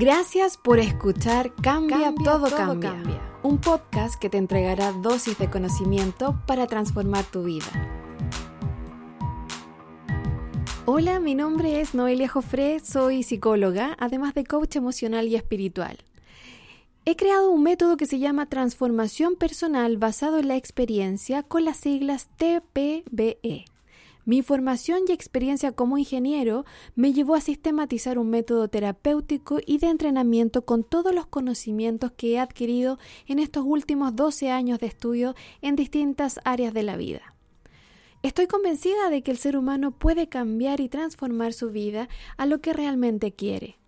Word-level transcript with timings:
Gracias 0.00 0.56
por 0.56 0.78
escuchar 0.78 1.54
Cambia, 1.56 2.14
todo, 2.24 2.48
cambia, 2.48 2.94
un 3.42 3.58
podcast 3.58 4.18
que 4.18 4.30
te 4.30 4.38
entregará 4.38 4.92
dosis 4.92 5.36
de 5.36 5.50
conocimiento 5.50 6.40
para 6.46 6.66
transformar 6.66 7.26
tu 7.26 7.44
vida. 7.44 7.66
Hola, 10.86 11.20
mi 11.20 11.34
nombre 11.34 11.82
es 11.82 11.94
Noelia 11.94 12.30
Jofré, 12.30 12.80
soy 12.80 13.22
psicóloga, 13.22 13.94
además 13.98 14.32
de 14.32 14.44
coach 14.44 14.76
emocional 14.76 15.28
y 15.28 15.36
espiritual. 15.36 15.98
He 17.04 17.14
creado 17.14 17.50
un 17.50 17.62
método 17.62 17.98
que 17.98 18.06
se 18.06 18.18
llama 18.18 18.46
transformación 18.46 19.36
personal 19.36 19.98
basado 19.98 20.38
en 20.38 20.48
la 20.48 20.56
experiencia 20.56 21.42
con 21.42 21.66
las 21.66 21.76
siglas 21.76 22.30
TPBE. 22.38 23.66
Mi 24.24 24.42
formación 24.42 25.00
y 25.08 25.12
experiencia 25.12 25.72
como 25.72 25.98
ingeniero 25.98 26.64
me 26.94 27.12
llevó 27.12 27.34
a 27.34 27.40
sistematizar 27.40 28.18
un 28.18 28.30
método 28.30 28.68
terapéutico 28.68 29.58
y 29.64 29.78
de 29.78 29.88
entrenamiento 29.88 30.64
con 30.64 30.84
todos 30.84 31.14
los 31.14 31.26
conocimientos 31.26 32.12
que 32.12 32.32
he 32.32 32.38
adquirido 32.38 32.98
en 33.26 33.38
estos 33.38 33.64
últimos 33.66 34.14
12 34.14 34.50
años 34.50 34.78
de 34.78 34.86
estudio 34.86 35.34
en 35.62 35.76
distintas 35.76 36.38
áreas 36.44 36.74
de 36.74 36.82
la 36.82 36.96
vida. 36.96 37.34
Estoy 38.22 38.46
convencida 38.46 39.08
de 39.08 39.22
que 39.22 39.30
el 39.30 39.38
ser 39.38 39.56
humano 39.56 39.92
puede 39.92 40.28
cambiar 40.28 40.80
y 40.80 40.90
transformar 40.90 41.54
su 41.54 41.70
vida 41.70 42.08
a 42.36 42.44
lo 42.44 42.60
que 42.60 42.74
realmente 42.74 43.32
quiere. 43.32 43.78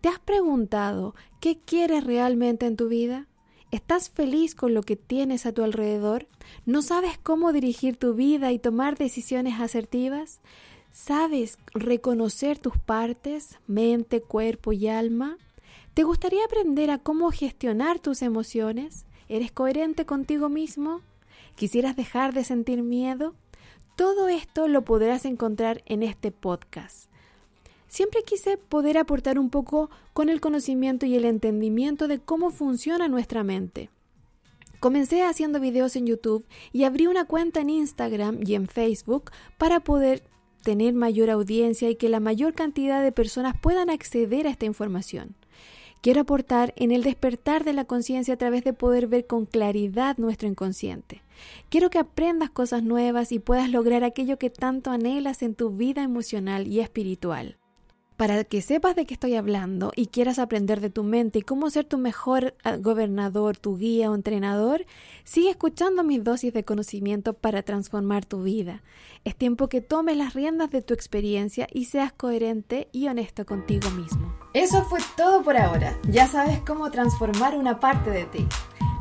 ¿Te 0.00 0.08
has 0.08 0.18
preguntado 0.18 1.14
qué 1.40 1.58
quieres 1.58 2.04
realmente 2.04 2.64
en 2.64 2.76
tu 2.76 2.88
vida? 2.88 3.26
¿Estás 3.72 4.10
feliz 4.10 4.54
con 4.54 4.74
lo 4.74 4.82
que 4.82 4.94
tienes 4.94 5.44
a 5.44 5.52
tu 5.52 5.64
alrededor? 5.64 6.28
¿No 6.66 6.82
sabes 6.82 7.18
cómo 7.18 7.52
dirigir 7.52 7.96
tu 7.96 8.14
vida 8.14 8.52
y 8.52 8.58
tomar 8.60 8.96
decisiones 8.96 9.60
asertivas? 9.60 10.40
¿Sabes 10.92 11.58
reconocer 11.74 12.58
tus 12.58 12.78
partes, 12.78 13.58
mente, 13.66 14.22
cuerpo 14.22 14.72
y 14.72 14.86
alma? 14.86 15.36
¿Te 15.94 16.04
gustaría 16.04 16.44
aprender 16.44 16.90
a 16.90 16.98
cómo 16.98 17.30
gestionar 17.32 17.98
tus 17.98 18.22
emociones? 18.22 19.04
¿Eres 19.28 19.50
coherente 19.50 20.06
contigo 20.06 20.48
mismo? 20.48 21.00
¿Quisieras 21.56 21.96
dejar 21.96 22.34
de 22.34 22.44
sentir 22.44 22.82
miedo? 22.82 23.34
Todo 23.96 24.28
esto 24.28 24.68
lo 24.68 24.82
podrás 24.82 25.24
encontrar 25.24 25.82
en 25.86 26.04
este 26.04 26.30
podcast. 26.30 27.10
Siempre 27.96 28.24
quise 28.24 28.58
poder 28.58 28.98
aportar 28.98 29.38
un 29.38 29.48
poco 29.48 29.88
con 30.12 30.28
el 30.28 30.42
conocimiento 30.42 31.06
y 31.06 31.16
el 31.16 31.24
entendimiento 31.24 32.08
de 32.08 32.18
cómo 32.18 32.50
funciona 32.50 33.08
nuestra 33.08 33.42
mente. 33.42 33.88
Comencé 34.80 35.22
haciendo 35.22 35.60
videos 35.60 35.96
en 35.96 36.06
YouTube 36.06 36.44
y 36.74 36.84
abrí 36.84 37.06
una 37.06 37.24
cuenta 37.24 37.62
en 37.62 37.70
Instagram 37.70 38.40
y 38.44 38.54
en 38.54 38.68
Facebook 38.68 39.30
para 39.56 39.80
poder 39.80 40.24
tener 40.62 40.92
mayor 40.92 41.30
audiencia 41.30 41.88
y 41.88 41.96
que 41.96 42.10
la 42.10 42.20
mayor 42.20 42.52
cantidad 42.52 43.02
de 43.02 43.12
personas 43.12 43.58
puedan 43.58 43.88
acceder 43.88 44.46
a 44.46 44.50
esta 44.50 44.66
información. 44.66 45.34
Quiero 46.02 46.20
aportar 46.20 46.74
en 46.76 46.92
el 46.92 47.02
despertar 47.02 47.64
de 47.64 47.72
la 47.72 47.86
conciencia 47.86 48.34
a 48.34 48.36
través 48.36 48.62
de 48.62 48.74
poder 48.74 49.06
ver 49.06 49.26
con 49.26 49.46
claridad 49.46 50.18
nuestro 50.18 50.48
inconsciente. 50.48 51.22
Quiero 51.70 51.88
que 51.88 51.98
aprendas 51.98 52.50
cosas 52.50 52.82
nuevas 52.82 53.32
y 53.32 53.38
puedas 53.38 53.70
lograr 53.70 54.04
aquello 54.04 54.38
que 54.38 54.50
tanto 54.50 54.90
anhelas 54.90 55.40
en 55.40 55.54
tu 55.54 55.70
vida 55.70 56.02
emocional 56.02 56.68
y 56.68 56.80
espiritual. 56.80 57.56
Para 58.16 58.44
que 58.44 58.62
sepas 58.62 58.96
de 58.96 59.04
qué 59.04 59.12
estoy 59.12 59.34
hablando 59.34 59.92
y 59.94 60.06
quieras 60.06 60.38
aprender 60.38 60.80
de 60.80 60.88
tu 60.88 61.04
mente 61.04 61.40
y 61.40 61.42
cómo 61.42 61.68
ser 61.68 61.84
tu 61.84 61.98
mejor 61.98 62.54
ah, 62.64 62.76
gobernador, 62.76 63.58
tu 63.58 63.76
guía 63.76 64.10
o 64.10 64.14
entrenador, 64.14 64.86
sigue 65.24 65.50
escuchando 65.50 66.02
mis 66.02 66.24
dosis 66.24 66.54
de 66.54 66.64
conocimiento 66.64 67.34
para 67.34 67.62
transformar 67.62 68.24
tu 68.24 68.42
vida. 68.42 68.82
Es 69.24 69.36
tiempo 69.36 69.68
que 69.68 69.82
tomes 69.82 70.16
las 70.16 70.32
riendas 70.32 70.70
de 70.70 70.80
tu 70.80 70.94
experiencia 70.94 71.66
y 71.70 71.84
seas 71.84 72.12
coherente 72.12 72.88
y 72.90 73.08
honesto 73.08 73.44
contigo 73.44 73.90
mismo. 73.90 74.34
Eso 74.54 74.82
fue 74.84 75.00
todo 75.16 75.42
por 75.42 75.58
ahora. 75.58 75.98
Ya 76.08 76.26
sabes 76.26 76.60
cómo 76.60 76.90
transformar 76.90 77.56
una 77.58 77.80
parte 77.80 78.10
de 78.10 78.24
ti. 78.24 78.46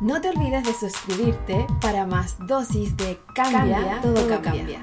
No 0.00 0.20
te 0.20 0.30
olvides 0.30 0.64
de 0.64 0.72
suscribirte 0.72 1.66
para 1.80 2.06
más 2.06 2.36
dosis 2.46 2.96
de 2.96 3.18
Cambia, 3.34 4.00
todo, 4.00 4.40
cambia. 4.42 4.80